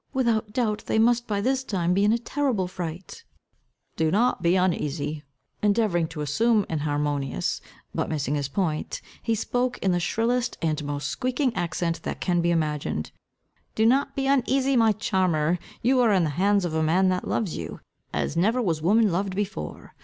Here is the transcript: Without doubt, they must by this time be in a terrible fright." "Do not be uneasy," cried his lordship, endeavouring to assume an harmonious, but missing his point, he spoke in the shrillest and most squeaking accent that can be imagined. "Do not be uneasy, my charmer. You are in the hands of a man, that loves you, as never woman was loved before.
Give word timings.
Without 0.13 0.51
doubt, 0.51 0.85
they 0.87 0.97
must 0.97 1.27
by 1.27 1.41
this 1.41 1.63
time 1.63 1.93
be 1.93 2.03
in 2.03 2.11
a 2.11 2.17
terrible 2.17 2.67
fright." 2.67 3.23
"Do 3.97 4.09
not 4.09 4.41
be 4.41 4.55
uneasy," 4.55 4.77
cried 4.81 4.97
his 5.13 5.19
lordship, 5.19 5.63
endeavouring 5.63 6.07
to 6.07 6.21
assume 6.21 6.65
an 6.69 6.79
harmonious, 6.79 7.61
but 7.93 8.09
missing 8.09 8.33
his 8.33 8.47
point, 8.47 8.99
he 9.21 9.35
spoke 9.35 9.77
in 9.77 9.91
the 9.91 9.99
shrillest 9.99 10.57
and 10.59 10.83
most 10.83 11.07
squeaking 11.07 11.55
accent 11.55 12.01
that 12.01 12.19
can 12.19 12.41
be 12.41 12.49
imagined. 12.49 13.11
"Do 13.75 13.85
not 13.85 14.15
be 14.15 14.25
uneasy, 14.25 14.75
my 14.75 14.91
charmer. 14.93 15.59
You 15.83 15.99
are 16.01 16.11
in 16.11 16.23
the 16.23 16.31
hands 16.31 16.65
of 16.65 16.73
a 16.73 16.81
man, 16.81 17.09
that 17.09 17.27
loves 17.27 17.55
you, 17.55 17.79
as 18.11 18.35
never 18.35 18.59
woman 18.59 19.03
was 19.03 19.13
loved 19.13 19.35
before. 19.35 19.93